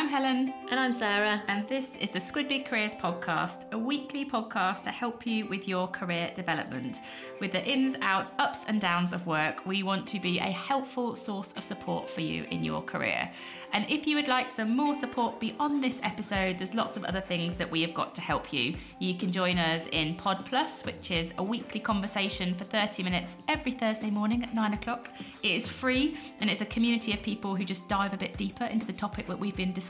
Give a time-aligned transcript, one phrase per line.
[0.00, 0.54] I'm Helen.
[0.70, 1.42] And I'm Sarah.
[1.48, 5.88] And this is the Squiggly Careers Podcast, a weekly podcast to help you with your
[5.88, 7.02] career development.
[7.38, 11.14] With the ins, outs, ups, and downs of work, we want to be a helpful
[11.14, 13.30] source of support for you in your career.
[13.74, 17.20] And if you would like some more support beyond this episode, there's lots of other
[17.20, 18.76] things that we have got to help you.
[19.00, 23.36] You can join us in Pod Plus, which is a weekly conversation for 30 minutes
[23.48, 25.10] every Thursday morning at 9 o'clock.
[25.42, 28.64] It is free and it's a community of people who just dive a bit deeper
[28.64, 29.89] into the topic that we've been discussing.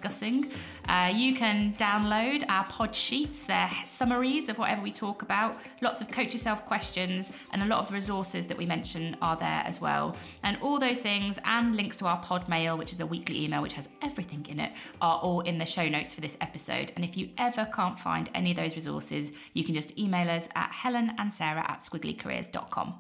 [0.89, 6.01] Uh, you can download our pod sheets, they're summaries of whatever we talk about, lots
[6.01, 9.81] of coach yourself questions, and a lot of resources that we mention are there as
[9.81, 10.17] well.
[10.43, 13.63] And all those things and links to our pod mail, which is a weekly email
[13.63, 16.93] which has everything in it, are all in the show notes for this episode.
[16.97, 20.49] And if you ever can't find any of those resources, you can just email us
[20.55, 22.95] at helen and sarah at squigglycareers.com.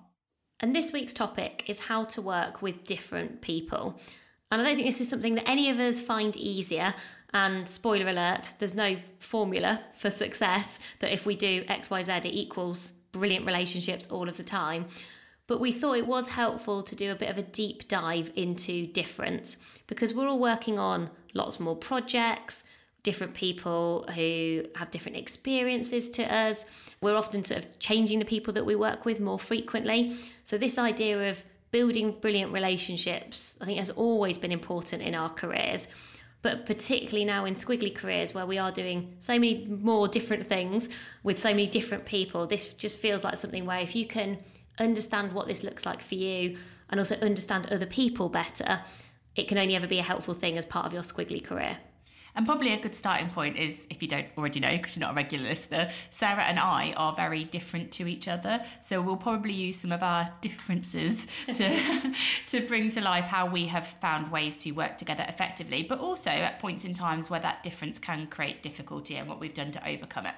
[0.63, 3.99] And this week's topic is how to work with different people.
[4.51, 6.93] And I don't think this is something that any of us find easier.
[7.33, 12.93] And spoiler alert, there's no formula for success that if we do XYZ, it equals
[13.13, 14.87] brilliant relationships all of the time.
[15.47, 18.87] But we thought it was helpful to do a bit of a deep dive into
[18.89, 22.65] difference because we're all working on lots more projects,
[23.03, 26.67] different people who have different experiences to us.
[27.01, 30.15] We're often sort of changing the people that we work with more frequently.
[30.45, 35.31] So, this idea of building brilliant relationships, I think, has always been important in our
[35.31, 35.89] careers.
[36.43, 40.89] But particularly now in squiggly careers where we are doing so many more different things
[41.23, 44.39] with so many different people, this just feels like something where if you can
[44.79, 46.57] understand what this looks like for you
[46.89, 48.81] and also understand other people better,
[49.37, 51.79] it can only ever be a helpful thing as part of your squiggly career.
[52.35, 55.13] And probably a good starting point is, if you don't already know, because you're not
[55.13, 58.65] a regular listener, Sarah and I are very different to each other.
[58.81, 62.15] So we'll probably use some of our differences to,
[62.47, 66.31] to bring to life how we have found ways to work together effectively, but also
[66.31, 69.89] at points in times where that difference can create difficulty and what we've done to
[69.89, 70.35] overcome it.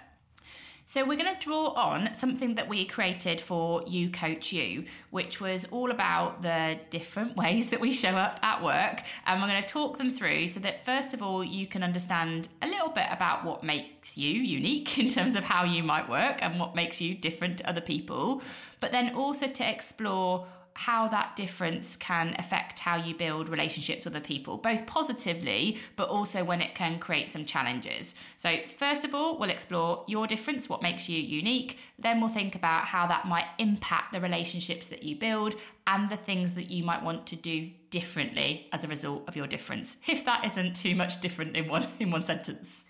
[0.85, 5.41] So, we're going to draw on something that we created for You Coach You, which
[5.41, 9.03] was all about the different ways that we show up at work.
[9.27, 12.49] And we're going to talk them through so that, first of all, you can understand
[12.63, 16.43] a little bit about what makes you unique in terms of how you might work
[16.43, 18.43] and what makes you different to other people,
[18.81, 24.15] but then also to explore how that difference can affect how you build relationships with
[24.15, 28.15] other people, both positively, but also when it can create some challenges.
[28.37, 31.79] So, first of all, we'll explore your difference, what makes you unique.
[31.99, 35.55] Then we'll think about how that might impact the relationships that you build
[35.87, 39.47] and the things that you might want to do differently as a result of your
[39.47, 42.85] difference, if that isn't too much different in one, in one sentence.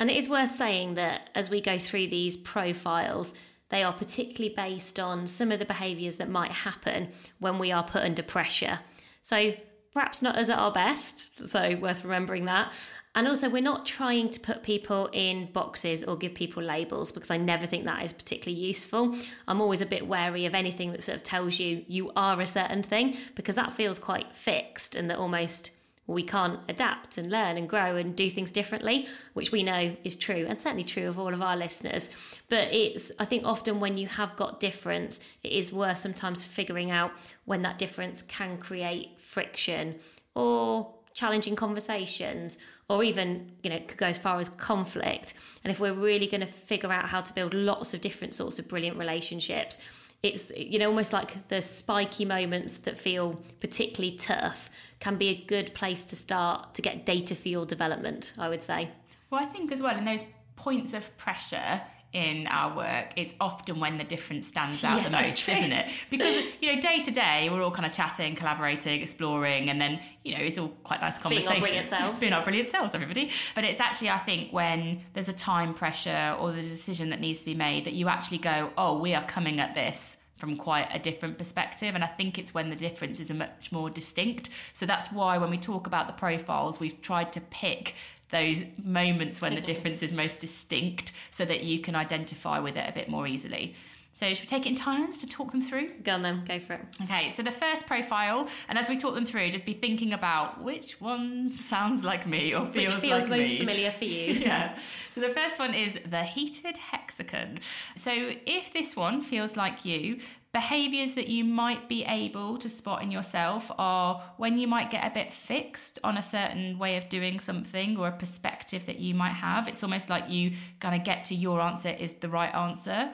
[0.00, 3.34] And it is worth saying that as we go through these profiles,
[3.70, 7.08] they are particularly based on some of the behaviours that might happen
[7.38, 8.78] when we are put under pressure.
[9.22, 9.54] So,
[9.92, 12.72] perhaps not us at our best, so worth remembering that.
[13.14, 17.30] And also, we're not trying to put people in boxes or give people labels because
[17.30, 19.14] I never think that is particularly useful.
[19.46, 22.46] I'm always a bit wary of anything that sort of tells you you are a
[22.46, 25.70] certain thing because that feels quite fixed and that almost
[26.06, 30.16] we can't adapt and learn and grow and do things differently, which we know is
[30.16, 32.08] true and certainly true of all of our listeners.
[32.48, 36.90] But it's, I think, often when you have got difference, it is worth sometimes figuring
[36.90, 37.12] out
[37.46, 39.96] when that difference can create friction
[40.34, 42.58] or challenging conversations
[42.88, 46.40] or even you know could go as far as conflict and if we're really going
[46.40, 49.78] to figure out how to build lots of different sorts of brilliant relationships
[50.24, 55.44] it's you know almost like the spiky moments that feel particularly tough can be a
[55.46, 58.90] good place to start to get data for your development i would say.
[59.30, 60.24] Well i think as well in those
[60.56, 61.80] points of pressure
[62.14, 65.88] in our work, it's often when the difference stands out Yeah, the most, isn't it?
[66.08, 70.00] Because you know, day to day, we're all kind of chatting, collaborating, exploring, and then
[70.22, 71.50] you know, it's all quite nice conversation.
[71.50, 72.20] Being our brilliant selves.
[72.20, 73.30] Being our brilliant selves, everybody.
[73.54, 77.20] But it's actually, I think, when there's a time pressure or there's a decision that
[77.20, 80.56] needs to be made that you actually go, oh, we are coming at this from
[80.56, 81.94] quite a different perspective.
[81.94, 84.50] And I think it's when the differences are much more distinct.
[84.72, 87.94] So that's why when we talk about the profiles, we've tried to pick
[88.34, 92.88] those moments when the difference is most distinct so that you can identify with it
[92.88, 93.74] a bit more easily.
[94.12, 95.90] So should we take it in turns to talk them through?
[96.04, 96.82] Go on then, go for it.
[97.02, 100.62] Okay, so the first profile, and as we talk them through, just be thinking about
[100.62, 103.58] which one sounds like me or Which feels, feels like most me.
[103.58, 104.32] familiar for you?
[104.34, 104.78] yeah.
[105.12, 107.58] So the first one is the heated hexagon.
[107.96, 108.12] So
[108.46, 110.20] if this one feels like you,
[110.54, 115.04] behaviors that you might be able to spot in yourself are when you might get
[115.04, 119.14] a bit fixed on a certain way of doing something or a perspective that you
[119.14, 119.66] might have.
[119.66, 123.12] It's almost like you kind of get to your answer is the right answer.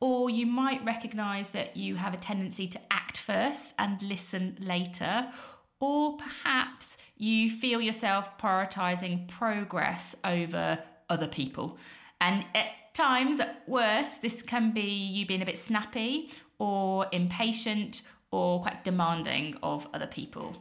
[0.00, 5.32] Or you might recognize that you have a tendency to act first and listen later.
[5.80, 10.78] Or perhaps you feel yourself prioritizing progress over
[11.08, 11.78] other people.
[12.20, 16.30] And at times, at worst, this can be you being a bit snappy
[16.62, 20.56] or impatient or quite demanding of other people.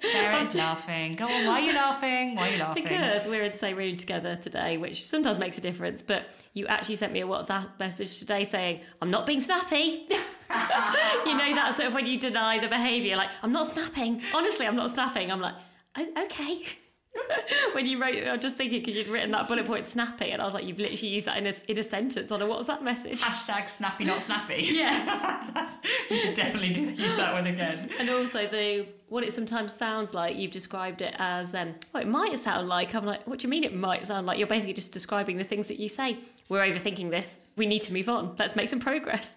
[0.00, 1.16] Sarah is laughing.
[1.16, 2.34] Go on, why are you laughing?
[2.34, 2.84] Why are you laughing?
[2.84, 6.00] Because we're in the same room together today, which sometimes makes a difference.
[6.00, 10.06] But you actually sent me a WhatsApp message today saying, I'm not being snappy.
[10.08, 14.22] you know, that sort of when you deny the behaviour, like, I'm not snapping.
[14.32, 15.30] Honestly, I'm not snapping.
[15.30, 15.56] I'm like,
[15.98, 16.62] oh, okay.
[17.72, 20.44] when you wrote, I'm just thinking because you'd written that bullet point snappy, and I
[20.44, 23.20] was like, you've literally used that in a, in a sentence on a WhatsApp message.
[23.20, 24.68] Hashtag snappy, not snappy.
[24.74, 25.70] Yeah.
[26.10, 27.88] We should definitely use that one again.
[27.98, 30.36] And also the what it sometimes sounds like.
[30.36, 32.02] You've described it as um, well.
[32.02, 32.94] It might sound like.
[32.94, 33.64] I'm like, what do you mean?
[33.64, 36.18] It might sound like you're basically just describing the things that you say.
[36.48, 37.40] We're overthinking this.
[37.56, 38.34] We need to move on.
[38.38, 39.34] Let's make some progress.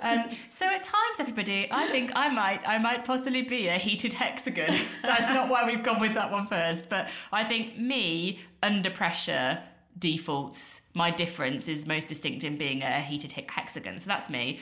[0.00, 4.12] Um, so at times, everybody, I think I might, I might possibly be a heated
[4.12, 4.74] hexagon.
[5.02, 9.58] That's not why we've gone with that one first, but I think me under pressure
[9.98, 10.82] defaults.
[10.94, 13.98] My difference is most distinct in being a heated he- hexagon.
[13.98, 14.60] So that's me.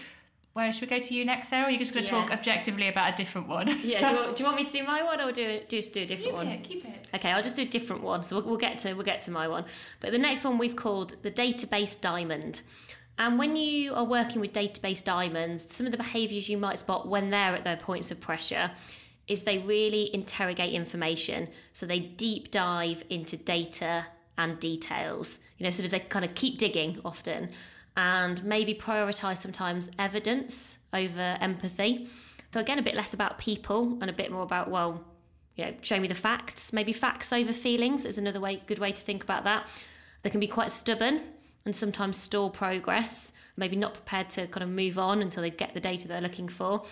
[0.55, 1.65] Where should we go to you next, Sarah?
[1.65, 2.21] Or are you just going to Yeah.
[2.23, 3.69] talk objectively about a different one?
[3.85, 4.09] Yeah.
[4.09, 5.93] Do you, want, do you want me to do my one or do do just
[5.93, 6.47] do a different keep one?
[6.49, 7.09] it, keep it.
[7.15, 8.25] Okay, I'll just do a different one.
[8.25, 9.67] So we'll, we'll get to we'll get to my one.
[10.01, 12.63] But the next one we've called the database diamond.
[13.19, 17.09] And when you are working with database diamonds, some of the behaviours you might spot
[17.09, 18.71] when they're at their points of pressure
[19.27, 21.49] is they really interrogate information.
[21.73, 24.07] So they deep dive into data
[24.39, 25.41] and details.
[25.59, 27.49] You know, sort of they kind of keep digging often
[27.97, 32.09] and maybe prioritise sometimes evidence over empathy.
[32.53, 35.03] So again, a bit less about people and a bit more about, well,
[35.57, 36.73] you know, show me the facts.
[36.73, 39.69] Maybe facts over feelings is another way, good way to think about that.
[40.23, 41.23] They can be quite stubborn
[41.67, 45.75] and sometimes stall progress, maybe not prepared to kind of move on until they get
[45.75, 46.85] the data they're looking for.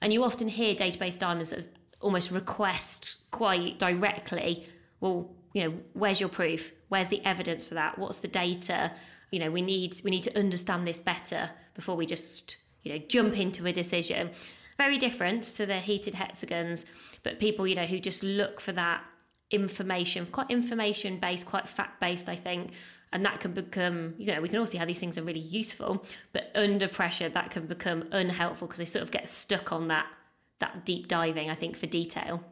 [0.00, 1.52] And you often hear database diamonds
[2.00, 4.66] almost request quite directly,
[5.00, 6.72] well, you know, where's your proof?
[6.88, 7.98] Where's the evidence for that?
[7.98, 8.92] What's the data?
[9.32, 13.04] You know, we need we need to understand this better before we just, you know,
[13.08, 14.30] jump into a decision.
[14.78, 16.86] Very different to the heated hexagons,
[17.22, 19.04] but people, you know, who just look for that
[19.50, 22.72] information, quite information based, quite fact based, I think.
[23.12, 25.40] And that can become, you know, we can all see how these things are really
[25.40, 29.86] useful, but under pressure, that can become unhelpful because they sort of get stuck on
[29.86, 30.06] that
[30.60, 32.44] that deep diving, I think, for detail.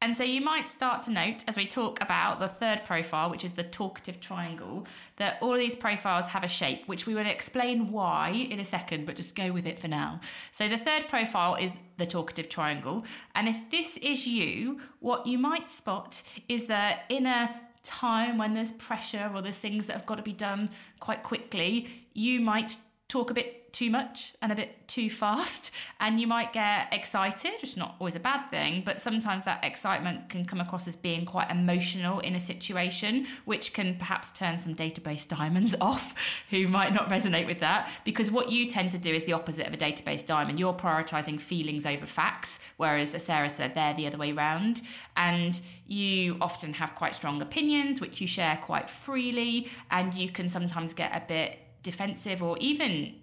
[0.00, 3.44] And so you might start to note as we talk about the third profile, which
[3.44, 4.86] is the talkative triangle,
[5.16, 8.64] that all of these profiles have a shape, which we will explain why in a
[8.64, 10.20] second, but just go with it for now.
[10.52, 13.04] So the third profile is the talkative triangle.
[13.34, 18.54] And if this is you, what you might spot is that in a time when
[18.54, 22.76] there's pressure or there's things that have got to be done quite quickly, you might
[23.08, 27.52] talk a bit too much and a bit too fast and you might get excited
[27.52, 30.96] which is not always a bad thing but sometimes that excitement can come across as
[30.96, 36.14] being quite emotional in a situation which can perhaps turn some database diamonds off
[36.50, 39.66] who might not resonate with that because what you tend to do is the opposite
[39.66, 40.58] of a database diamond.
[40.58, 44.82] You're prioritizing feelings over facts whereas as sarah said they're the other way round.
[45.16, 50.48] And you often have quite strong opinions which you share quite freely and you can
[50.48, 51.58] sometimes get a bit
[51.90, 53.14] defensive or even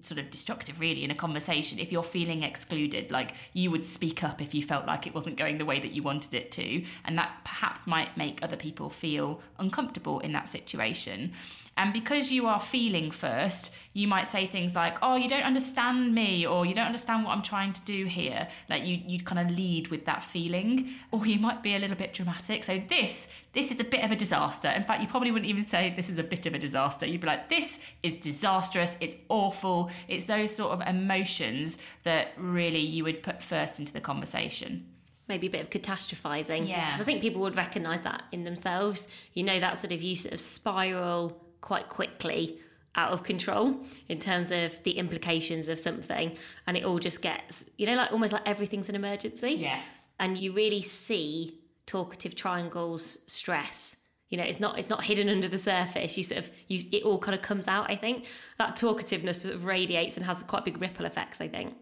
[0.00, 3.10] sort of destructive really in a conversation if you're feeling excluded.
[3.10, 5.90] Like you would speak up if you felt like it wasn't going the way that
[5.90, 10.48] you wanted it to and that perhaps might make other people feel uncomfortable in that
[10.48, 11.32] situation
[11.76, 16.14] And because you are feeling first, you might say things like, "Oh, you don't understand
[16.14, 19.40] me," or "You don't understand what I'm trying to do here." Like you, you kind
[19.40, 22.64] of lead with that feeling, or you might be a little bit dramatic.
[22.64, 24.68] So this, this is a bit of a disaster.
[24.68, 27.06] In fact, you probably wouldn't even say this is a bit of a disaster.
[27.06, 28.96] You'd be like, "This is disastrous.
[29.00, 34.00] It's awful." It's those sort of emotions that really you would put first into the
[34.00, 34.91] conversation
[35.28, 36.68] maybe a bit of catastrophizing.
[36.68, 36.86] Yeah.
[36.86, 39.08] Because I think people would recognise that in themselves.
[39.34, 42.58] You know, that sort of you sort of spiral quite quickly
[42.94, 43.76] out of control
[44.08, 46.36] in terms of the implications of something.
[46.66, 49.52] And it all just gets, you know, like almost like everything's an emergency.
[49.52, 50.04] Yes.
[50.20, 53.96] And you really see talkative triangles stress.
[54.28, 56.16] You know, it's not it's not hidden under the surface.
[56.16, 58.26] You sort of you it all kind of comes out, I think.
[58.58, 61.74] That talkativeness sort of radiates and has quite big ripple effects, I think.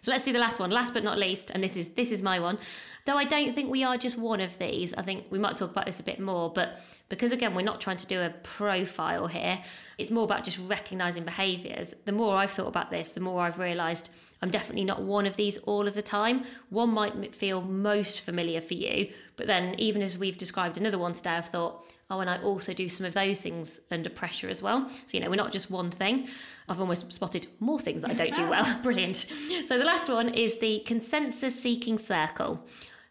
[0.00, 2.22] So let's do the last one, last but not least, and this is this is
[2.22, 2.58] my one.
[3.04, 4.94] Though I don't think we are just one of these.
[4.94, 7.80] I think we might talk about this a bit more, but because again we're not
[7.80, 9.60] trying to do a profile here,
[9.98, 11.94] it's more about just recognizing behaviors.
[12.04, 14.10] The more I've thought about this, the more I've realized
[14.40, 16.44] I'm definitely not one of these all of the time.
[16.70, 21.12] One might feel most familiar for you, but then even as we've described another one
[21.12, 24.60] today, I've thought, oh, and I also do some of those things under pressure as
[24.60, 24.86] well.
[24.88, 26.28] So, you know, we're not just one thing.
[26.68, 28.66] I've almost spotted more things that I don't do well.
[28.82, 29.16] Brilliant.
[29.16, 32.60] So, the last one is the consensus seeking circle.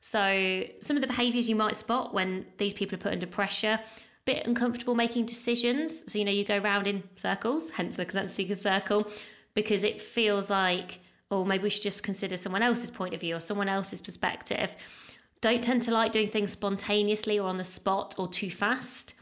[0.01, 3.79] So, some of the behaviors you might spot when these people are put under pressure
[3.81, 6.11] a bit uncomfortable making decisions.
[6.11, 9.09] So, you know, you go round in circles, hence the consensus seeking circle,
[9.55, 10.99] because it feels like
[11.31, 14.75] or maybe we should just consider someone else's point of view or someone else's perspective.
[15.41, 19.15] Don't tend to like doing things spontaneously or on the spot or too fast.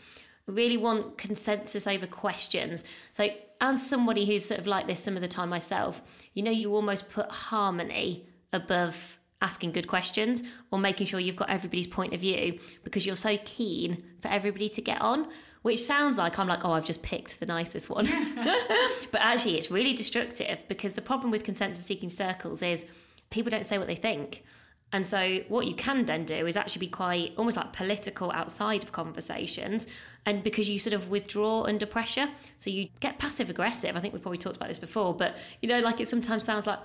[0.45, 2.83] Really want consensus over questions.
[3.13, 3.29] So,
[3.61, 6.01] as somebody who's sort of like this some of the time myself,
[6.33, 11.49] you know, you almost put harmony above asking good questions or making sure you've got
[11.49, 15.27] everybody's point of view because you're so keen for everybody to get on
[15.61, 18.05] which sounds like I'm like, oh, I've just picked the nicest one.
[19.11, 22.85] but actually, it's really destructive because the problem with consensus seeking circles is
[23.29, 24.43] people don't say what they think.
[24.91, 28.83] And so, what you can then do is actually be quite almost like political outside
[28.83, 29.85] of conversations.
[30.25, 32.27] And because you sort of withdraw under pressure,
[32.57, 33.95] so you get passive aggressive.
[33.95, 36.65] I think we've probably talked about this before, but you know, like it sometimes sounds
[36.65, 36.79] like,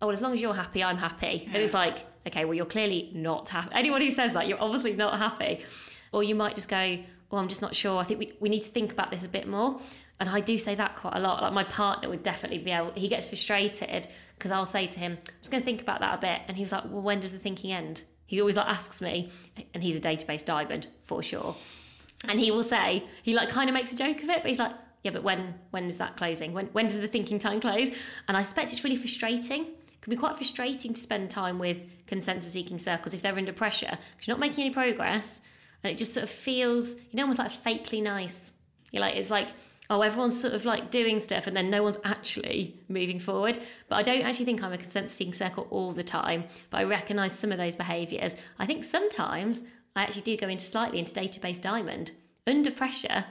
[0.00, 1.44] oh, well, as long as you're happy, I'm happy.
[1.44, 1.54] Yeah.
[1.54, 3.70] And it's like, okay, well, you're clearly not happy.
[3.72, 5.64] Anyone who says that, you're obviously not happy.
[6.12, 6.98] Or you might just go,
[7.30, 7.98] oh, I'm just not sure.
[7.98, 9.80] I think we, we need to think about this a bit more.
[10.20, 11.42] And I do say that quite a lot.
[11.42, 15.12] Like my partner would definitely be able, he gets frustrated because I'll say to him,
[15.12, 16.40] I'm just going to think about that a bit.
[16.48, 18.04] And he was like, well, when does the thinking end?
[18.26, 19.30] He always like asks me,
[19.72, 21.56] and he's a database diamond for sure.
[22.28, 24.58] And he will say, he like kind of makes a joke of it, but he's
[24.58, 24.72] like,
[25.02, 26.52] yeah, but when when is that closing?
[26.52, 27.88] When when does the thinking time close?
[28.26, 29.62] And I suspect it's really frustrating.
[29.62, 33.52] It can be quite frustrating to spend time with consensus seeking circles if they're under
[33.52, 35.40] pressure because you're not making any progress
[35.82, 38.52] and it just sort of feels, you know, almost like fakely nice.
[38.90, 39.48] You're like, it's like,
[39.90, 43.58] oh, everyone's sort of like doing stuff and then no one's actually moving forward.
[43.88, 46.84] But I don't actually think I'm a consensus seeking circle all the time, but I
[46.84, 48.36] recognise some of those behaviours.
[48.58, 49.62] I think sometimes
[49.96, 52.12] I actually do go into slightly into database diamond
[52.46, 53.24] under pressure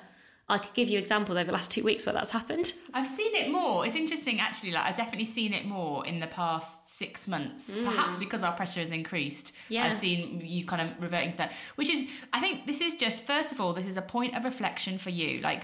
[0.49, 2.71] I could give you examples over the last two weeks where that's happened.
[2.93, 3.85] I've seen it more.
[3.85, 4.71] It's interesting, actually.
[4.71, 7.83] Like I've definitely seen it more in the past six months, mm.
[7.83, 9.53] perhaps because our pressure has increased.
[9.67, 9.85] Yeah.
[9.85, 13.23] I've seen you kind of reverting to that, which is, I think, this is just
[13.25, 15.41] first of all, this is a point of reflection for you.
[15.41, 15.63] Like,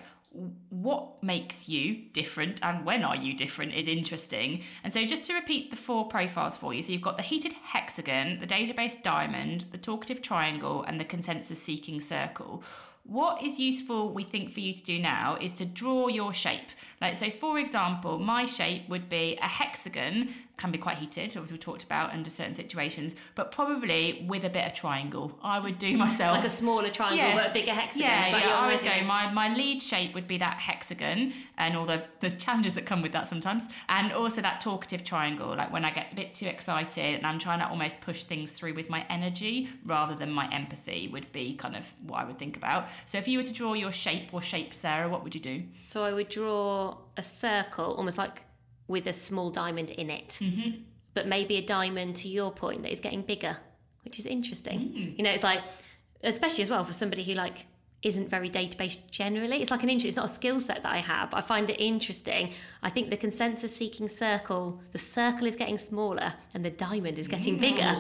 [0.83, 4.63] what makes you different and when are you different is interesting.
[4.83, 7.53] And so, just to repeat the four profiles for you so, you've got the heated
[7.53, 12.63] hexagon, the database diamond, the talkative triangle, and the consensus seeking circle
[13.05, 16.69] what is useful, we think, for you to do now is to draw your shape.
[17.01, 21.51] Like, so for example, my shape would be a hexagon can be quite heated, as
[21.51, 25.37] we talked about under certain situations, but probably with a bit of triangle.
[25.43, 27.37] I would do myself like a smaller triangle, yes.
[27.37, 28.07] but a bigger hexagon.
[28.07, 28.59] Yeah, yeah.
[28.59, 29.05] I would go.
[29.05, 33.01] My my lead shape would be that hexagon, and all the the challenges that come
[33.01, 35.55] with that sometimes, and also that talkative triangle.
[35.55, 38.51] Like when I get a bit too excited and I'm trying to almost push things
[38.51, 42.37] through with my energy rather than my empathy would be kind of what I would
[42.37, 42.87] think about.
[43.05, 45.63] So if you were to draw your shape or shape, Sarah, what would you do?
[45.81, 48.43] So I would draw a circle, almost like
[48.87, 50.37] with a small diamond in it.
[50.41, 50.81] Mm-hmm.
[51.13, 53.57] But maybe a diamond, to your point, that is getting bigger,
[54.03, 54.79] which is interesting.
[54.79, 55.17] Mm.
[55.17, 55.61] You know, it's like,
[56.23, 57.65] especially as well for somebody who like
[58.01, 59.61] isn't very database generally.
[59.61, 60.07] It's like an interest.
[60.07, 61.33] It's not a skill set that I have.
[61.33, 62.51] I find it interesting.
[62.81, 67.29] I think the consensus seeking circle, the circle is getting smaller and the diamond is
[67.29, 67.95] getting bigger,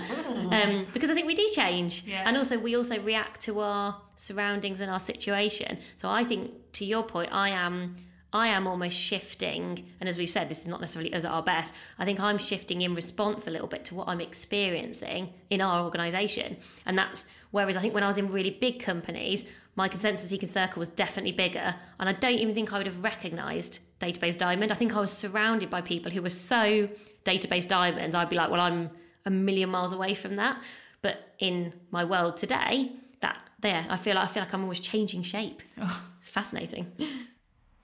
[0.51, 2.23] um, because I think we do change, yeah.
[2.27, 5.77] and also we also react to our surroundings and our situation.
[5.95, 7.95] So I think, to your point, I am
[8.33, 11.43] I am almost shifting, and as we've said, this is not necessarily us at our
[11.43, 11.73] best.
[11.99, 15.83] I think I'm shifting in response a little bit to what I'm experiencing in our
[15.83, 20.29] organisation, and that's whereas I think when I was in really big companies, my consensus
[20.29, 21.75] seeking circle was definitely bigger.
[21.99, 24.71] And I don't even think I would have recognized database diamond.
[24.71, 26.89] I think I was surrounded by people who were so
[27.25, 28.89] database diamonds, I'd be like, well, I'm
[29.25, 30.61] a million miles away from that.
[31.01, 34.79] But in my world today, that there, I feel like I feel like I'm always
[34.79, 35.61] changing shape.
[35.79, 36.01] Oh.
[36.19, 36.91] It's fascinating.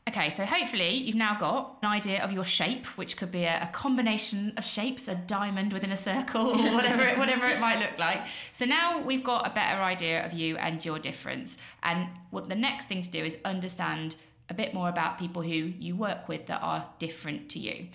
[0.10, 3.62] Okay, so hopefully you've now got an idea of your shape, which could be a,
[3.62, 7.78] a, combination of shapes, a diamond within a circle, or whatever it, whatever it might
[7.78, 8.22] look like.
[8.52, 11.60] So now we've got a better idea of you and your difference.
[11.84, 14.16] And what the next thing to do is understand
[14.50, 17.90] a bit more about people who you work with that are different to you.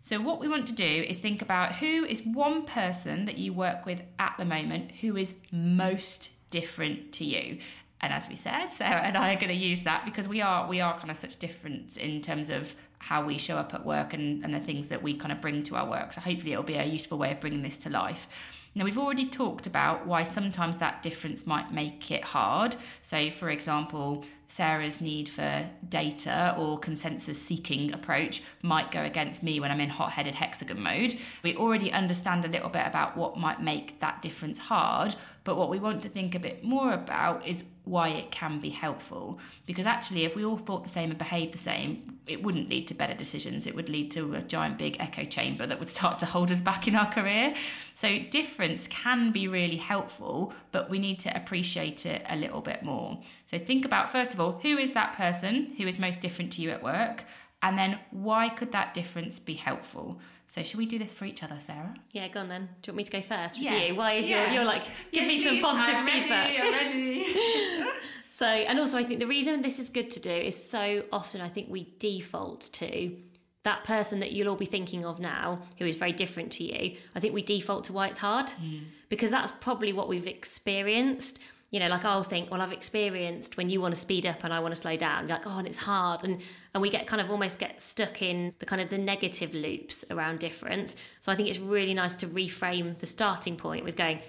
[0.00, 3.52] So what we want to do is think about who is one person that you
[3.52, 7.58] work with at the moment who is most different to you.
[8.02, 10.68] And as we said, Sarah and I are going to use that because we are
[10.68, 14.14] we are kind of such different in terms of how we show up at work
[14.14, 16.12] and, and the things that we kind of bring to our work.
[16.12, 18.28] So hopefully it'll be a useful way of bringing this to life.
[18.74, 22.76] Now, we've already talked about why sometimes that difference might make it hard.
[23.02, 29.58] So, for example, Sarah's need for data or consensus seeking approach might go against me
[29.58, 31.16] when I'm in hot headed hexagon mode.
[31.42, 35.68] We already understand a little bit about what might make that difference hard, but what
[35.68, 39.40] we want to think a bit more about is why it can be helpful.
[39.66, 42.86] Because actually, if we all thought the same and behaved the same, it wouldn't lead
[42.86, 43.66] to better decisions.
[43.66, 46.60] It would lead to a giant big echo chamber that would start to hold us
[46.60, 47.52] back in our career.
[47.96, 52.84] So, difference can be really helpful, but we need to appreciate it a little bit
[52.84, 53.18] more.
[53.46, 56.62] So, think about first of all, who is that person who is most different to
[56.62, 57.24] you at work?
[57.62, 60.20] And then, why could that difference be helpful?
[60.50, 61.94] So should we do this for each other, Sarah?
[62.10, 62.68] Yeah, go on then.
[62.82, 63.90] Do you want me to go first with yes.
[63.90, 63.94] you?
[63.94, 64.48] Why is yes.
[64.48, 66.58] your you're like give yes, me some positive I'm feedback?
[66.58, 67.84] Ready, I'm ready.
[68.34, 71.40] so and also I think the reason this is good to do is so often
[71.40, 73.16] I think we default to
[73.62, 76.96] that person that you'll all be thinking of now who is very different to you.
[77.14, 78.80] I think we default to why it's hard mm.
[79.08, 81.38] because that's probably what we've experienced
[81.70, 84.52] you know, like I'll think, well, I've experienced when you want to speed up and
[84.52, 85.28] I want to slow down.
[85.28, 86.40] You're like, oh, and it's hard, and
[86.74, 90.04] and we get kind of almost get stuck in the kind of the negative loops
[90.10, 90.96] around difference.
[91.20, 94.20] So I think it's really nice to reframe the starting point with going,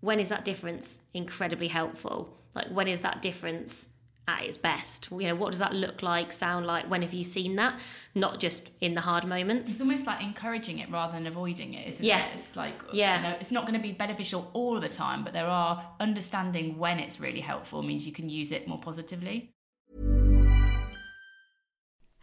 [0.00, 2.36] when is that difference incredibly helpful?
[2.54, 3.88] Like when is that difference
[4.28, 5.08] at its best.
[5.10, 6.88] You know, what does that look like, sound like?
[6.88, 7.80] When have you seen that?
[8.14, 9.70] Not just in the hard moments.
[9.70, 12.34] It's almost like encouraging it rather than avoiding it, isn't yes.
[12.34, 12.38] it?
[12.38, 13.16] It's like, yeah.
[13.16, 16.78] You know, it's not going to be beneficial all the time, but there are understanding
[16.78, 19.54] when it's really helpful means you can use it more positively.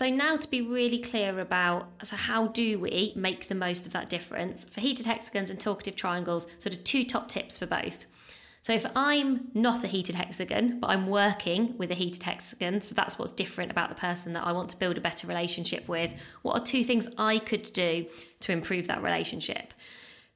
[0.00, 3.92] So now to be really clear about so how do we make the most of
[3.92, 8.06] that difference for heated hexagons and talkative triangles, sort of two top tips for both.
[8.62, 12.94] So if I'm not a heated hexagon, but I'm working with a heated hexagon, so
[12.94, 16.10] that's what's different about the person that I want to build a better relationship with,
[16.40, 18.06] what are two things I could do
[18.40, 19.74] to improve that relationship?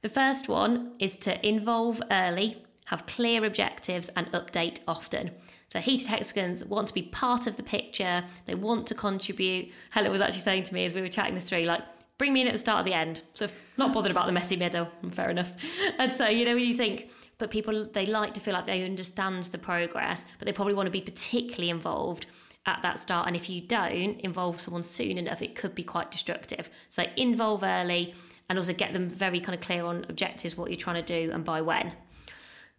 [0.03, 5.31] The first one is to involve early have clear objectives, and update often.
[5.75, 8.23] So heated hexagons want to be part of the picture.
[8.45, 9.73] They want to contribute.
[9.89, 11.81] Helen was actually saying to me as we were chatting this through, like,
[12.17, 13.23] bring me in at the start or the end.
[13.33, 14.87] So not bothered about the messy middle.
[15.11, 15.51] Fair enough.
[15.99, 18.85] And so, you know, when you think, but people, they like to feel like they
[18.85, 22.25] understand the progress, but they probably want to be particularly involved
[22.67, 23.27] at that start.
[23.27, 26.69] And if you don't involve someone soon enough, it could be quite destructive.
[26.87, 28.13] So involve early
[28.47, 31.33] and also get them very kind of clear on objectives, what you're trying to do
[31.33, 31.91] and by when.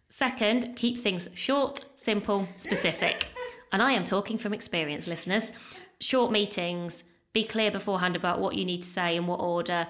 [0.09, 3.27] Second, keep things short, simple, specific.
[3.71, 5.51] and I am talking from experience, listeners.
[5.99, 9.87] Short meetings, be clear beforehand about what you need to say in what order.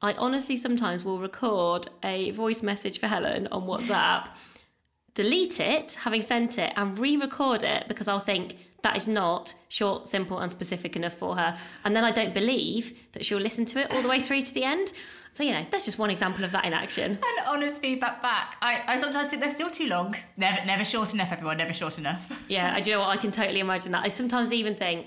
[0.00, 4.28] I honestly sometimes will record a voice message for Helen on WhatsApp,
[5.14, 9.54] delete it, having sent it, and re record it because I'll think, that is not
[9.68, 11.58] short, simple, and specific enough for her.
[11.84, 14.54] And then I don't believe that she'll listen to it all the way through to
[14.54, 14.92] the end.
[15.38, 17.12] So, you know, that's just one example of that in action.
[17.12, 18.56] And honest feedback back.
[18.60, 20.16] I, I sometimes think they're still too long.
[20.36, 22.32] Never, never short enough, everyone, never short enough.
[22.48, 23.10] Yeah, I do you know what?
[23.10, 24.04] I can totally imagine that.
[24.04, 25.06] I sometimes even think,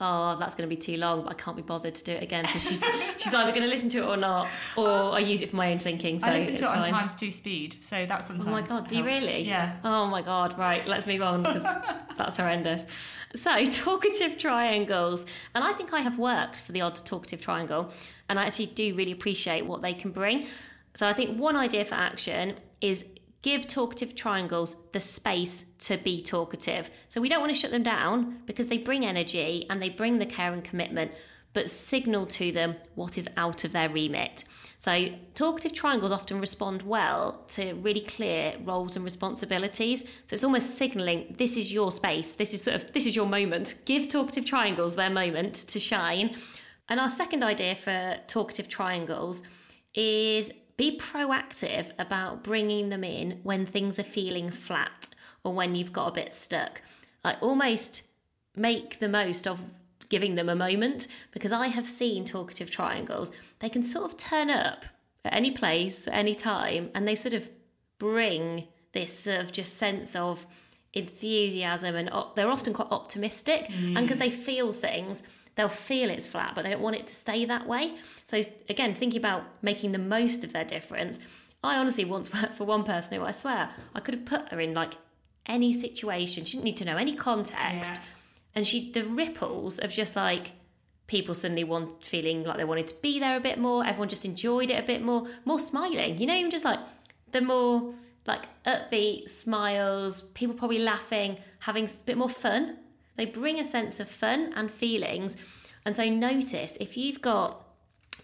[0.00, 2.22] oh, that's going to be too long, but I can't be bothered to do it
[2.22, 2.46] again.
[2.46, 2.84] So she's
[3.16, 5.72] she's either going to listen to it or not, or I use it for my
[5.72, 6.20] own thinking.
[6.20, 6.92] So I listen to it on fine.
[6.92, 8.48] times two speed, so that's sometimes.
[8.48, 9.24] Oh my god, do you helps.
[9.24, 9.42] really?
[9.42, 9.76] Yeah.
[9.84, 11.62] Oh my god, right, let's move on because
[12.16, 13.18] that's horrendous.
[13.34, 15.26] So, talkative triangles.
[15.54, 17.90] And I think I have worked for the odd talkative triangle,
[18.28, 20.46] and I actually do really appreciate what they can bring.
[20.94, 23.04] So, I think one idea for action is
[23.46, 26.90] give talkative triangles the space to be talkative.
[27.06, 30.18] So, we don't want to shut them down because they bring energy and they bring
[30.18, 31.12] the care and commitment,
[31.52, 34.46] but signal to them what is out of their remit.
[34.78, 40.00] So, talkative triangles often respond well to really clear roles and responsibilities.
[40.02, 43.26] So, it's almost signaling this is your space, this is sort of this is your
[43.26, 43.76] moment.
[43.84, 46.34] Give talkative triangles their moment to shine.
[46.88, 49.44] And our second idea for talkative triangles
[49.94, 55.08] is be proactive about bringing them in when things are feeling flat
[55.44, 56.82] or when you've got a bit stuck.
[57.24, 58.02] Like almost
[58.54, 59.60] make the most of
[60.08, 63.32] giving them a moment because I have seen talkative triangles.
[63.58, 64.84] They can sort of turn up
[65.24, 67.48] at any place, at any time, and they sort of
[67.98, 70.46] bring this sort of just sense of
[70.92, 74.20] enthusiasm and op- they're often quite optimistic and because mm.
[74.20, 75.22] they feel things
[75.56, 77.94] they'll feel it's flat but they don't want it to stay that way.
[78.24, 81.18] So again thinking about making the most of their difference
[81.64, 84.60] i honestly once worked for one person who i swear i could have put her
[84.60, 84.92] in like
[85.48, 86.44] any situation.
[86.44, 87.94] She didn't need to know any context.
[87.94, 88.00] Yeah.
[88.54, 90.52] and she the ripples of just like
[91.06, 93.84] people suddenly want feeling like they wanted to be there a bit more.
[93.84, 95.26] Everyone just enjoyed it a bit more.
[95.44, 96.80] More smiling you know even just like
[97.32, 97.94] the more
[98.26, 102.76] like upbeat smiles people probably laughing having a bit more fun
[103.16, 105.36] they bring a sense of fun and feelings
[105.84, 107.64] and so notice if you've got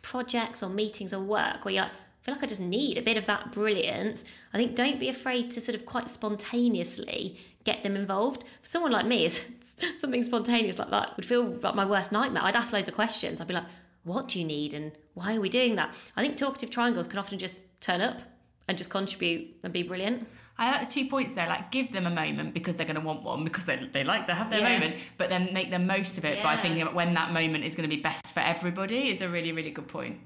[0.02, 3.02] projects or meetings or work where you're like I feel like I just need a
[3.02, 4.24] bit of that brilliance.
[4.54, 8.44] I think don't be afraid to sort of quite spontaneously get them involved.
[8.60, 9.28] For someone like me,
[9.96, 12.44] something spontaneous like that would feel like my worst nightmare.
[12.44, 13.40] I'd ask loads of questions.
[13.40, 13.66] I'd be like,
[14.04, 15.96] what do you need and why are we doing that?
[16.16, 18.22] I think talkative triangles can often just turn up
[18.68, 20.28] and just contribute and be brilliant.
[20.62, 21.48] I like the two points there.
[21.48, 24.26] Like, give them a moment because they're going to want one because they, they like
[24.26, 24.72] to have their Yeah.
[24.78, 27.74] moment, but then make the most of it by thinking about when that moment is
[27.74, 29.10] going to be best for everybody.
[29.10, 30.20] Is a really, really good point.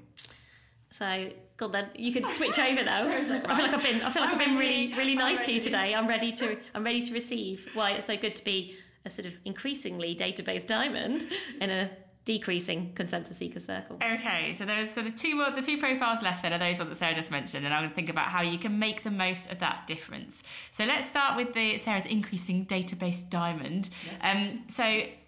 [0.91, 3.07] So, God, then you could switch over now.
[3.07, 3.29] I feel
[3.65, 4.89] like I've been, I feel like I'm I've been ready.
[4.89, 5.95] really, really nice to you today.
[5.95, 9.25] I'm ready to, I'm ready to receive why it's so good to be a sort
[9.25, 11.25] of increasingly database diamond
[11.61, 11.89] in a
[12.27, 13.95] decreasing consensus seeker circle.
[14.03, 16.89] Okay, so there's so the two more the two profiles left then are those ones
[16.89, 19.09] that Sarah just mentioned, and I'm going to think about how you can make the
[19.09, 20.43] most of that difference.
[20.71, 23.89] So let's start with the Sarah's increasing database diamond.
[24.21, 24.83] Um, so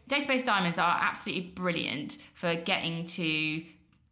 [0.09, 3.63] database diamonds are absolutely brilliant for getting to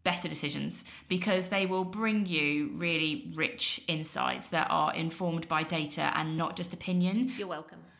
[0.06, 6.10] better decisions because they will bring you really rich insights that are informed by data
[6.16, 7.34] and not just opinion.
[7.38, 7.80] You're welcome.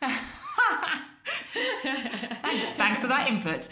[2.76, 3.68] Thanks for that input.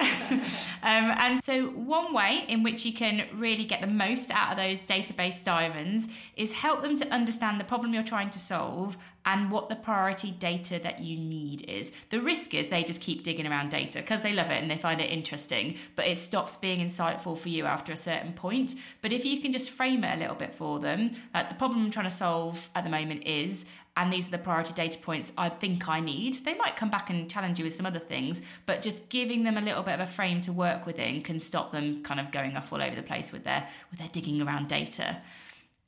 [0.30, 0.40] um,
[0.82, 4.80] and so, one way in which you can really get the most out of those
[4.80, 9.68] database diamonds is help them to understand the problem you're trying to solve and what
[9.68, 11.92] the priority data that you need is.
[12.10, 14.78] The risk is they just keep digging around data because they love it and they
[14.78, 18.76] find it interesting, but it stops being insightful for you after a certain point.
[19.02, 21.84] But if you can just frame it a little bit for them, like the problem
[21.84, 23.66] I'm trying to solve at the moment is,
[23.98, 26.34] and these are the priority data points I think I need.
[26.34, 29.58] They might come back and challenge you with some other things, but just giving them
[29.58, 32.56] a little bit of a frame to work within can stop them kind of going
[32.56, 35.16] off all over the place with their with their digging around data.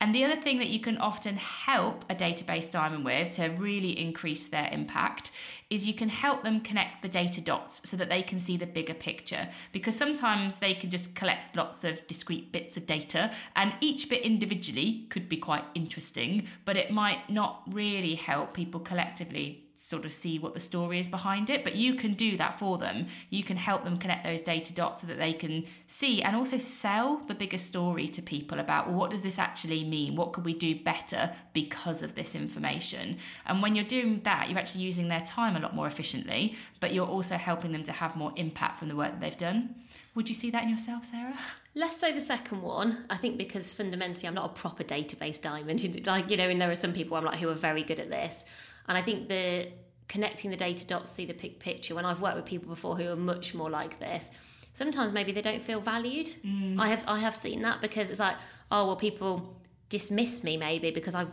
[0.03, 3.99] And the other thing that you can often help a database diamond with to really
[3.99, 5.31] increase their impact
[5.69, 8.67] is you can help them connect the data dots so that they can see the
[8.67, 9.47] bigger picture.
[9.73, 14.23] Because sometimes they can just collect lots of discrete bits of data, and each bit
[14.23, 20.13] individually could be quite interesting, but it might not really help people collectively sort of
[20.13, 21.65] see what the story is behind it.
[21.65, 23.07] But you can do that for them.
[23.31, 26.59] You can help them connect those data dots so that they can see and also
[26.59, 30.17] sell the bigger story to people about well, what does this actually mean?
[30.17, 33.17] What could we do better because of this information?
[33.47, 36.93] And when you're doing that, you're actually using their time a lot more efficiently, but
[36.93, 39.75] you're also helping them to have more impact from the work that they've done.
[40.15, 41.39] Would you see that in yourself, Sarah?
[41.75, 46.03] Less so the second one, I think, because fundamentally I'm not a proper database diamond.
[46.07, 48.11] Like, you know, and there are some people I'm like who are very good at
[48.11, 48.45] this.
[48.91, 49.69] And I think the
[50.09, 51.95] connecting the data dots, see the big picture.
[51.95, 54.33] When I've worked with people before who are much more like this,
[54.73, 56.27] sometimes maybe they don't feel valued.
[56.45, 56.81] Mm.
[56.81, 58.35] I have I have seen that because it's like,
[58.73, 59.57] oh well, people
[59.91, 61.27] dismiss me maybe because I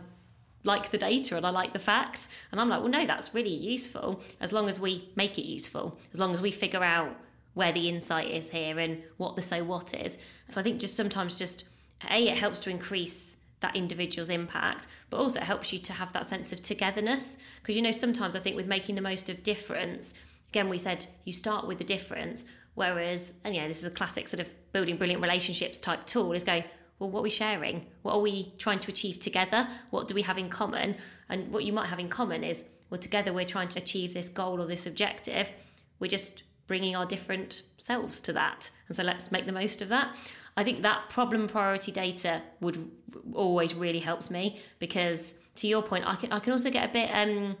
[0.62, 2.28] like the data and I like the facts.
[2.52, 5.98] And I'm like, well, no, that's really useful as long as we make it useful,
[6.12, 7.10] as long as we figure out
[7.54, 10.16] where the insight is here and what the so what is.
[10.48, 11.64] So I think just sometimes just
[12.08, 16.12] a it helps to increase that individual's impact, but also it helps you to have
[16.12, 17.38] that sense of togetherness.
[17.60, 20.14] Because you know, sometimes I think with making the most of difference,
[20.50, 24.28] again, we said you start with the difference, whereas, and yeah, this is a classic
[24.28, 26.64] sort of building brilliant relationships type tool is going,
[26.98, 27.86] well, what are we sharing?
[28.02, 29.68] What are we trying to achieve together?
[29.90, 30.96] What do we have in common?
[31.28, 34.28] And what you might have in common is, well, together we're trying to achieve this
[34.28, 35.52] goal or this objective.
[36.00, 38.70] We're just bringing our different selves to that.
[38.88, 40.14] And so let's make the most of that.
[40.58, 42.90] I think that problem priority data would
[43.32, 46.92] always really helps me because to your point, I can I can also get a
[46.92, 47.56] bit um,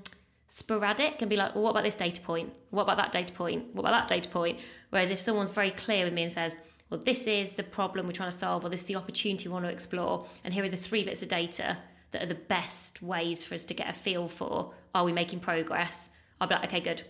[0.48, 2.52] sporadic and be like, well, what about this data point?
[2.70, 3.72] What about that data point?
[3.72, 4.58] What about that data point?
[4.90, 6.56] Whereas if someone's very clear with me and says,
[6.90, 9.52] well, this is the problem we're trying to solve, or this is the opportunity we
[9.52, 11.78] want to explore, and here are the three bits of data
[12.10, 15.38] that are the best ways for us to get a feel for are we making
[15.38, 16.10] progress?
[16.40, 17.04] I'll be like, okay, good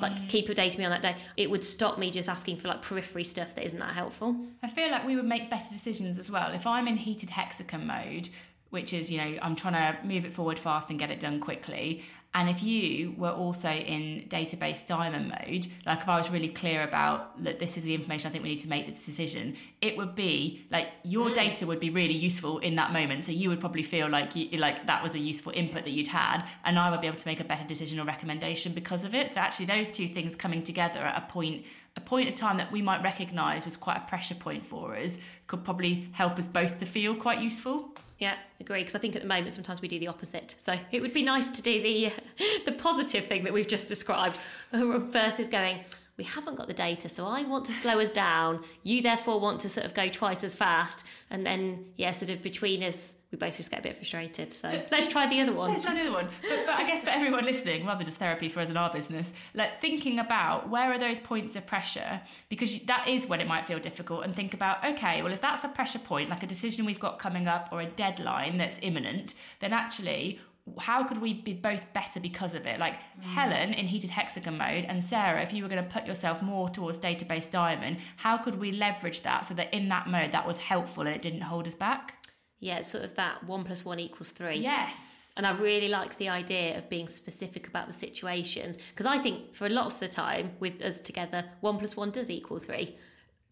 [0.00, 0.28] like mm.
[0.28, 3.24] keep updating me on that day it would stop me just asking for like periphery
[3.24, 6.52] stuff that isn't that helpful i feel like we would make better decisions as well
[6.52, 8.28] if i'm in heated hexagon mode
[8.72, 11.38] which is you know i'm trying to move it forward fast and get it done
[11.40, 12.02] quickly
[12.34, 16.82] and if you were also in database diamond mode, like if I was really clear
[16.82, 19.98] about that this is the information I think we need to make this decision, it
[19.98, 21.34] would be like your mm.
[21.34, 23.24] data would be really useful in that moment.
[23.24, 26.08] So you would probably feel like you, like that was a useful input that you'd
[26.08, 29.14] had, and I would be able to make a better decision or recommendation because of
[29.14, 29.28] it.
[29.30, 32.72] So actually, those two things coming together at a point a point of time that
[32.72, 36.78] we might recognise was quite a pressure point for us could probably help us both
[36.78, 37.90] to feel quite useful.
[38.22, 38.82] Yeah, agree.
[38.82, 40.54] Because I think at the moment sometimes we do the opposite.
[40.56, 42.12] So it would be nice to do the
[42.64, 44.38] the positive thing that we've just described
[44.72, 45.80] versus going
[46.18, 48.62] we haven't got the data, so I want to slow us down.
[48.82, 52.42] You therefore want to sort of go twice as fast, and then yeah, sort of
[52.42, 54.52] between us, we both just get a bit frustrated.
[54.52, 55.70] So let's try the other one.
[55.70, 56.28] Let's try the other one.
[56.42, 59.32] But, but I guess for everyone listening, rather just therapy for us in our business,
[59.54, 62.20] like thinking about where are those points of pressure,
[62.50, 65.64] because that is when it might feel difficult, and think about okay, well if that's
[65.64, 69.34] a pressure point, like a decision we've got coming up or a deadline that's imminent,
[69.60, 70.38] then actually
[70.78, 72.78] how could we be both better because of it?
[72.78, 73.22] Like mm.
[73.22, 76.68] Helen in heated hexagon mode and Sarah, if you were going to put yourself more
[76.68, 80.60] towards database diamond, how could we leverage that so that in that mode that was
[80.60, 82.24] helpful and it didn't hold us back?
[82.60, 84.58] Yeah, it's sort of that one plus one equals three.
[84.58, 85.32] Yes.
[85.36, 89.54] And I really like the idea of being specific about the situations because I think
[89.54, 92.96] for lots of the time with us together, one plus one does equal three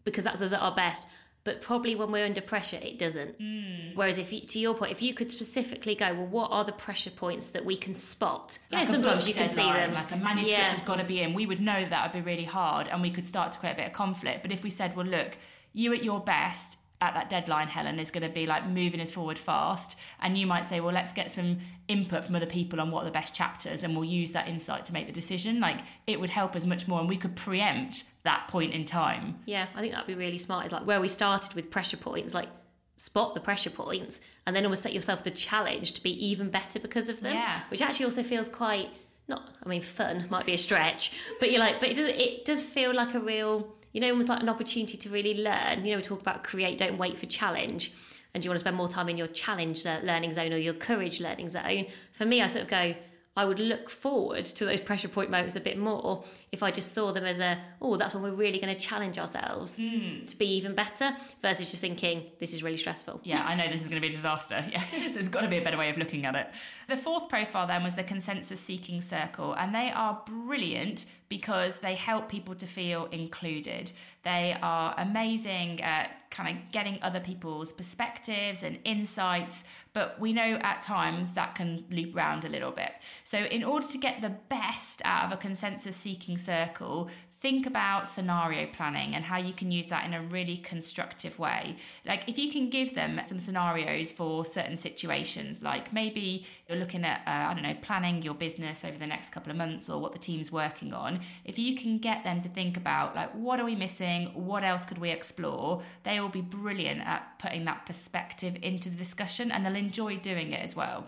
[0.05, 1.07] because that's us at our best
[1.43, 3.39] but probably when we're under pressure it doesn't.
[3.39, 3.95] Mm.
[3.95, 6.71] whereas if you, to your point if you could specifically go well what are the
[6.71, 8.59] pressure points that we can spot?
[8.71, 9.93] Like know, sometimes you can see them.
[9.93, 10.69] like a manuscript yeah.
[10.69, 11.33] has got to be in.
[11.33, 13.77] We would know that would be really hard and we could start to create a
[13.77, 14.41] bit of conflict.
[14.41, 15.37] But if we said well look
[15.73, 19.11] you at your best at that deadline, Helen, is going to be like moving us
[19.11, 19.97] forward fast.
[20.21, 23.05] And you might say, well, let's get some input from other people on what are
[23.05, 25.59] the best chapters, and we'll use that insight to make the decision.
[25.59, 29.39] Like it would help us much more, and we could preempt that point in time.
[29.45, 30.67] Yeah, I think that'd be really smart.
[30.67, 32.49] Is like where we started with pressure points, like
[32.97, 36.79] spot the pressure points, and then almost set yourself the challenge to be even better
[36.79, 37.33] because of them.
[37.33, 37.61] Yeah.
[37.69, 38.89] Which actually also feels quite
[39.27, 39.55] not.
[39.65, 42.05] I mean, fun might be a stretch, but you're like, but it does.
[42.05, 45.85] It does feel like a real you know, almost like an opportunity to really learn.
[45.85, 47.93] You know, we talk about create, don't wait for challenge.
[48.33, 51.19] And you want to spend more time in your challenge learning zone or your courage
[51.19, 51.87] learning zone?
[52.13, 52.95] For me, I sort of go,
[53.35, 56.93] I would look forward to those pressure point moments a bit more if I just
[56.93, 60.29] saw them as a, oh, that's when we're really going to challenge ourselves mm.
[60.29, 63.21] to be even better versus just thinking, this is really stressful.
[63.23, 64.65] Yeah, I know this is going to be a disaster.
[64.71, 66.47] Yeah, there's got to be a better way of looking at it.
[66.87, 71.95] The fourth profile then was the consensus seeking circle, and they are brilliant because they
[71.95, 73.89] help people to feel included.
[74.23, 79.63] They are amazing at kind of getting other people's perspectives and insights,
[79.93, 82.91] but we know at times that can loop round a little bit.
[83.23, 87.09] So, in order to get the best out of a consensus seeking circle,
[87.41, 91.75] think about scenario planning and how you can use that in a really constructive way.
[92.05, 97.03] Like if you can give them some scenarios for certain situations, like maybe you're looking
[97.03, 99.99] at, uh, I don't know, planning your business over the next couple of months or
[99.99, 103.59] what the team's working on, if you can get them to think about, like, what
[103.59, 104.27] are we missing?
[104.35, 105.81] What else could we explore?
[106.03, 110.51] They will be brilliant at putting that perspective into the discussion and they'll enjoy doing
[110.51, 111.07] it as well.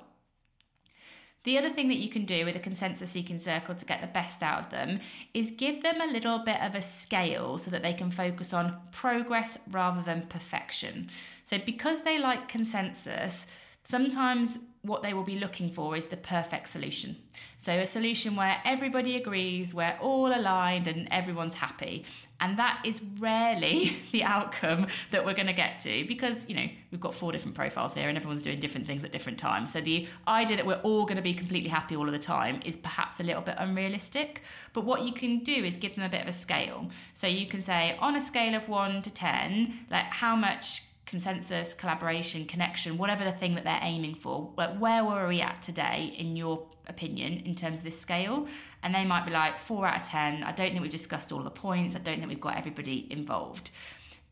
[1.44, 4.08] The other thing that you can do with a consensus seeking circle to get the
[4.08, 5.00] best out of them
[5.34, 8.78] is give them a little bit of a scale so that they can focus on
[8.92, 11.10] progress rather than perfection.
[11.44, 13.48] So, because they like consensus,
[13.84, 17.16] sometimes what they will be looking for is the perfect solution.
[17.58, 22.06] So, a solution where everybody agrees, we're all aligned, and everyone's happy.
[22.44, 26.68] And that is rarely the outcome that we're going to get to because, you know,
[26.92, 29.72] we've got four different profiles here and everyone's doing different things at different times.
[29.72, 32.60] So, the idea that we're all going to be completely happy all of the time
[32.66, 34.42] is perhaps a little bit unrealistic.
[34.74, 36.88] But what you can do is give them a bit of a scale.
[37.14, 41.74] So, you can say, on a scale of one to 10, like, how much consensus,
[41.74, 44.52] collaboration, connection, whatever the thing that they're aiming for.
[44.58, 48.48] Like, where were we at today, in your opinion, in terms of this scale?
[48.82, 50.44] And they might be like, four out of 10.
[50.44, 51.96] I don't think we've discussed all the points.
[51.96, 53.72] I don't think we've got everybody involved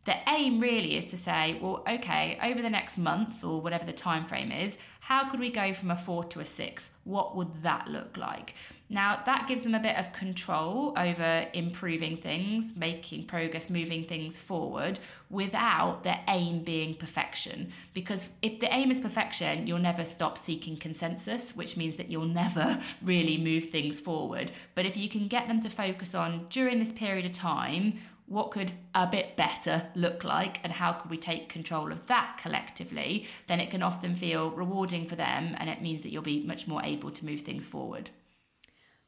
[0.05, 3.93] the aim really is to say well okay over the next month or whatever the
[3.93, 7.63] time frame is how could we go from a 4 to a 6 what would
[7.63, 8.55] that look like
[8.91, 14.39] now that gives them a bit of control over improving things making progress moving things
[14.39, 14.99] forward
[15.30, 20.75] without the aim being perfection because if the aim is perfection you'll never stop seeking
[20.75, 25.47] consensus which means that you'll never really move things forward but if you can get
[25.47, 27.97] them to focus on during this period of time
[28.32, 32.39] what could a bit better look like and how could we take control of that
[32.41, 36.41] collectively, then it can often feel rewarding for them and it means that you'll be
[36.43, 38.10] much more able to move things forward.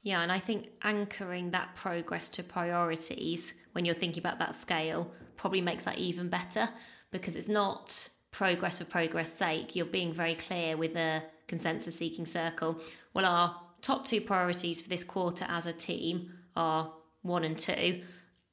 [0.03, 5.09] Yeah, and I think anchoring that progress to priorities when you're thinking about that scale
[5.37, 6.69] probably makes that even better
[7.11, 9.75] because it's not progress for progress sake.
[9.75, 12.79] You're being very clear with a consensus seeking circle.
[13.13, 18.01] Well, our top two priorities for this quarter as a team are one and two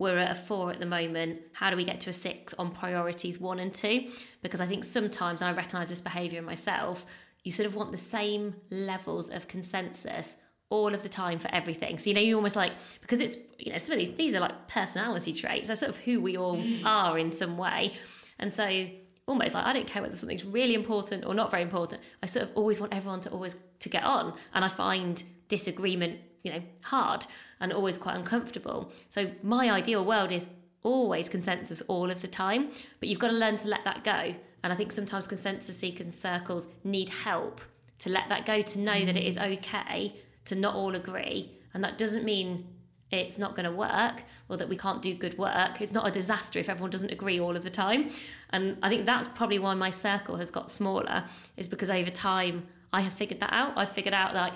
[0.00, 1.40] we're at a four at the moment.
[1.52, 4.08] How do we get to a six on priorities one and two?
[4.40, 7.04] Because I think sometimes, and I recognize this behavior in myself,
[7.44, 10.38] you sort of want the same levels of consensus
[10.70, 11.98] all of the time for everything.
[11.98, 14.40] So you know, you almost like because it's you know some of these these are
[14.40, 15.66] like personality traits.
[15.66, 16.82] They're sort of who we all mm.
[16.84, 17.92] are in some way,
[18.38, 18.88] and so
[19.26, 22.02] almost like I don't care whether something's really important or not very important.
[22.22, 26.20] I sort of always want everyone to always to get on, and I find disagreement
[26.42, 27.26] you know, hard
[27.60, 28.90] and always quite uncomfortable.
[29.08, 30.48] So my ideal world is
[30.82, 34.34] always consensus all of the time, but you've got to learn to let that go.
[34.62, 37.60] And I think sometimes consensus seeking circles need help
[37.98, 40.14] to let that go, to know that it is okay
[40.50, 41.50] to not all agree.
[41.72, 42.66] And that doesn't mean
[43.10, 45.80] it's not going to work or that we can't do good work.
[45.80, 48.10] It's not a disaster if everyone doesn't agree all of the time.
[48.50, 51.24] And I think that's probably why my circle has got smaller,
[51.56, 53.72] is because over time I have figured that out.
[53.76, 54.54] I've figured out like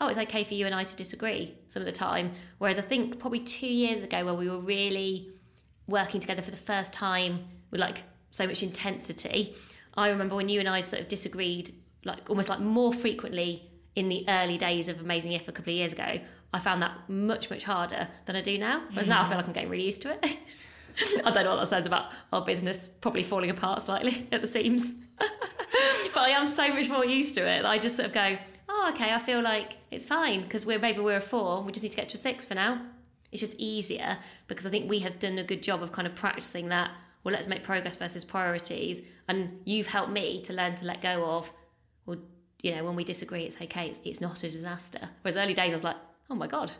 [0.00, 2.32] oh, it's okay for you and I to disagree some of the time.
[2.58, 5.30] Whereas I think probably two years ago, where we were really
[5.86, 9.54] working together for the first time with like so much intensity,
[9.94, 11.70] I remember when you and I sort of disagreed,
[12.04, 15.76] like almost like more frequently in the early days of Amazing If a couple of
[15.76, 16.20] years ago.
[16.52, 18.82] I found that much, much harder than I do now.
[18.90, 19.36] Whereas now I feel mm.
[19.38, 20.38] like I'm getting really used to it.
[21.24, 24.46] I don't know what that says about our business probably falling apart slightly at the
[24.46, 24.94] seams.
[25.18, 27.64] but I am so much more used to it.
[27.64, 31.00] I just sort of go, oh, okay, I feel like it's fine because we're maybe
[31.00, 32.80] we're a four, we just need to get to a six for now.
[33.32, 36.14] It's just easier because I think we have done a good job of kind of
[36.14, 36.92] practicing that.
[37.24, 41.24] Well, let's make progress versus priorities, and you've helped me to learn to let go
[41.24, 41.50] of.
[42.64, 43.88] You know, when we disagree, it's okay.
[43.88, 45.10] It's, it's not a disaster.
[45.20, 45.96] Whereas early days, I was like,
[46.30, 46.72] oh my god,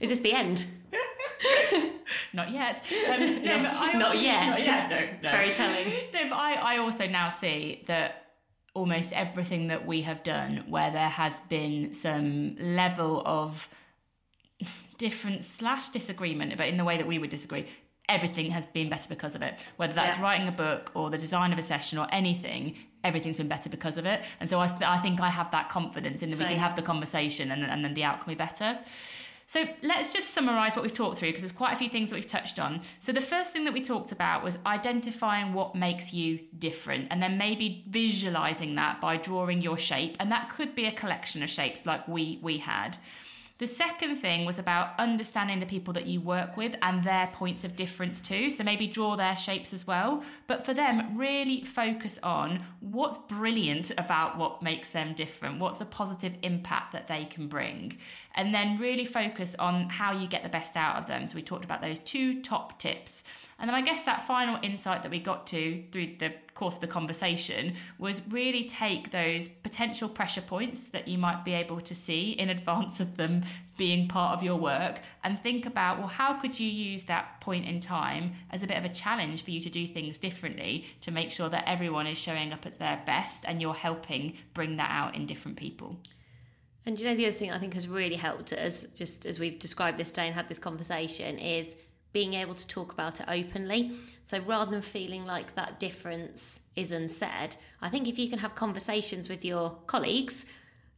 [0.00, 0.66] is this the end?
[2.32, 2.82] not yet.
[3.08, 4.46] Um, no, not, yet.
[4.48, 4.90] not yet.
[4.90, 5.30] No, no.
[5.30, 5.86] Very telling.
[6.12, 8.26] No, but I, I also now see that
[8.74, 13.68] almost everything that we have done where there has been some level of
[14.98, 17.66] different slash disagreement, but in the way that we would disagree,
[18.08, 19.54] everything has been better because of it.
[19.76, 20.22] Whether that's yeah.
[20.22, 23.96] writing a book or the design of a session or anything, everything's been better because
[23.98, 24.22] of it.
[24.40, 26.46] And so I, th- I think I have that confidence in that Same.
[26.46, 28.78] we can have the conversation and, and then the outcome be better.
[29.48, 32.16] So let's just summarize what we've talked through because there's quite a few things that
[32.16, 32.82] we've touched on.
[32.98, 37.22] So the first thing that we talked about was identifying what makes you different and
[37.22, 41.48] then maybe visualizing that by drawing your shape and that could be a collection of
[41.48, 42.98] shapes like we we had.
[43.58, 47.64] The second thing was about understanding the people that you work with and their points
[47.64, 48.52] of difference too.
[48.52, 50.22] So maybe draw their shapes as well.
[50.46, 55.86] But for them, really focus on what's brilliant about what makes them different, what's the
[55.86, 57.98] positive impact that they can bring.
[58.36, 61.26] And then really focus on how you get the best out of them.
[61.26, 63.24] So we talked about those two top tips.
[63.60, 66.80] And then I guess that final insight that we got to through the course of
[66.80, 71.94] the conversation was really take those potential pressure points that you might be able to
[71.94, 73.42] see in advance of them
[73.76, 77.64] being part of your work and think about, well, how could you use that point
[77.64, 81.10] in time as a bit of a challenge for you to do things differently to
[81.10, 84.90] make sure that everyone is showing up at their best and you're helping bring that
[84.90, 85.96] out in different people?
[86.86, 89.58] And you know, the other thing I think has really helped us, just as we've
[89.58, 91.76] described this day and had this conversation, is
[92.12, 93.92] being able to talk about it openly.
[94.24, 98.54] So rather than feeling like that difference is unsaid, I think if you can have
[98.54, 100.46] conversations with your colleagues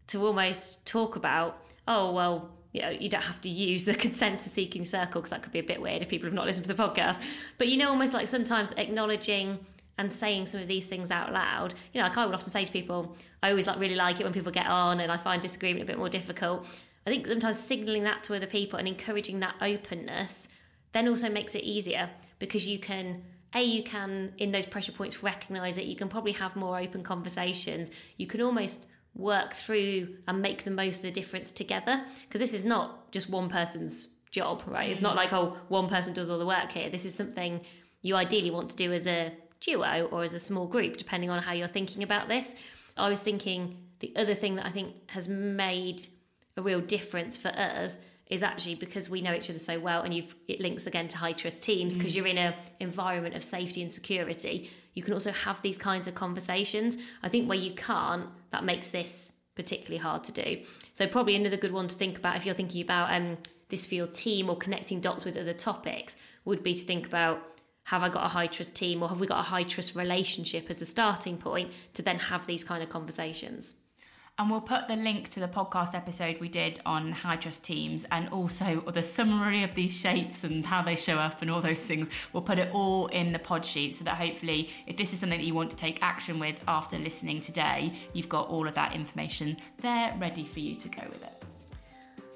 [0.09, 4.53] to almost talk about, oh, well, you know, you don't have to use the consensus
[4.53, 6.73] seeking circle because that could be a bit weird if people have not listened to
[6.73, 7.21] the podcast.
[7.59, 9.59] But you know, almost like sometimes acknowledging
[9.99, 11.75] and saying some of these things out loud.
[11.93, 14.25] You know, like I would often say to people, I always like really like it
[14.25, 16.67] when people get on and I find disagreement a bit more difficult.
[17.07, 20.49] I think sometimes signaling that to other people and encouraging that openness
[20.93, 23.23] then also makes it easier because you can
[23.55, 27.03] a you can in those pressure points recognize it you can probably have more open
[27.03, 27.91] conversations.
[28.17, 32.55] You can almost work through and make the most of the difference together because this
[32.55, 34.89] is not just one person's job right?
[34.89, 35.19] It's not mm.
[35.19, 36.91] like oh one person does all the work here.
[36.91, 37.61] This is something
[38.03, 41.43] you ideally want to do as a duo or as a small group depending on
[41.43, 42.55] how you're thinking about this.
[42.97, 46.05] I was thinking the other thing that i think has made
[46.57, 50.15] a real difference for us is actually because we know each other so well and
[50.15, 52.17] you've it links again to high trust teams because mm.
[52.17, 56.15] you're in an environment of safety and security you can also have these kinds of
[56.15, 60.63] conversations i think where you can't that makes this particularly hard to do
[60.93, 63.37] so probably another good one to think about if you're thinking about um,
[63.69, 67.43] this for your team or connecting dots with other topics would be to think about
[67.85, 70.71] have I got a high trust team or have we got a high trust relationship
[70.71, 73.75] as a starting point to then have these kind of conversations?
[74.41, 78.07] And we'll put the link to the podcast episode we did on high trust teams
[78.11, 81.83] and also the summary of these shapes and how they show up and all those
[81.83, 82.09] things.
[82.33, 85.41] We'll put it all in the pod sheet so that hopefully, if this is something
[85.41, 88.95] that you want to take action with after listening today, you've got all of that
[88.95, 91.45] information there ready for you to go with it.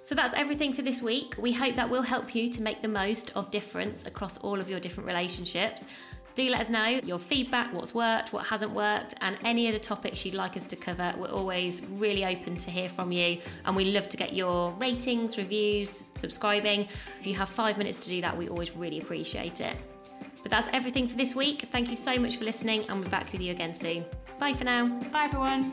[0.03, 1.35] So that's everything for this week.
[1.39, 4.69] We hope that will help you to make the most of difference across all of
[4.69, 5.87] your different relationships.
[6.35, 10.25] Do let us know your feedback, what's worked, what hasn't worked, and any other topics
[10.25, 11.15] you'd like us to cover.
[11.17, 15.39] We're always really open to hear from you, and we love to get your ratings,
[15.39, 16.89] reviews, subscribing.
[17.21, 19.77] If you have five minutes to do that, we always really appreciate it.
[20.43, 21.69] But that's everything for this week.
[21.71, 24.05] Thank you so much for listening, and we'll be back with you again soon.
[24.41, 24.89] Bye for now.
[25.13, 25.73] Bye, everyone.